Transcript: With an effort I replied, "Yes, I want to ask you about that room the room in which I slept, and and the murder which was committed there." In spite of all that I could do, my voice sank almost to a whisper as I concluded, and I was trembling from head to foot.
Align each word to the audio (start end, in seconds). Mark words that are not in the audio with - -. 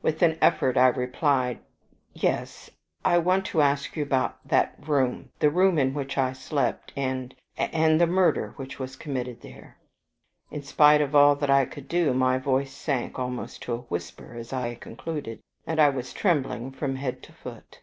With 0.00 0.22
an 0.22 0.38
effort 0.40 0.78
I 0.78 0.86
replied, 0.86 1.60
"Yes, 2.14 2.70
I 3.04 3.18
want 3.18 3.44
to 3.48 3.60
ask 3.60 3.96
you 3.98 4.02
about 4.02 4.48
that 4.48 4.74
room 4.88 5.28
the 5.40 5.50
room 5.50 5.78
in 5.78 5.92
which 5.92 6.16
I 6.16 6.32
slept, 6.32 6.90
and 6.96 7.34
and 7.58 8.00
the 8.00 8.06
murder 8.06 8.54
which 8.56 8.78
was 8.78 8.96
committed 8.96 9.42
there." 9.42 9.76
In 10.50 10.62
spite 10.62 11.02
of 11.02 11.14
all 11.14 11.36
that 11.36 11.50
I 11.50 11.66
could 11.66 11.86
do, 11.86 12.14
my 12.14 12.38
voice 12.38 12.72
sank 12.72 13.18
almost 13.18 13.60
to 13.64 13.74
a 13.74 13.80
whisper 13.92 14.32
as 14.34 14.54
I 14.54 14.74
concluded, 14.74 15.42
and 15.66 15.78
I 15.78 15.90
was 15.90 16.14
trembling 16.14 16.72
from 16.72 16.96
head 16.96 17.22
to 17.24 17.32
foot. 17.34 17.82